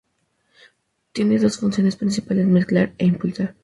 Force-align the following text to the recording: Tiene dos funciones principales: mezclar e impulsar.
Tiene 1.11 1.37
dos 1.37 1.59
funciones 1.59 1.95
principales: 1.95 2.47
mezclar 2.47 2.95
e 2.97 3.05
impulsar. 3.05 3.53